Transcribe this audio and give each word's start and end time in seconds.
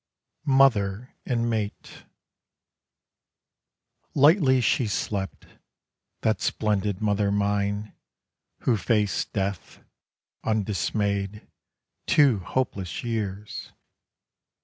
MOTHER 0.47 1.13
AND 1.27 1.47
MATE 1.47 2.05
Lightly 4.15 4.59
she 4.59 4.87
slept, 4.87 5.45
that 6.21 6.41
splendid 6.41 7.01
mother 7.03 7.31
mine 7.31 7.93
Who 8.61 8.77
faced 8.77 9.31
death, 9.31 9.83
undismayed, 10.43 11.47
two 12.07 12.39
hopeless 12.39 13.03
years.... 13.03 13.73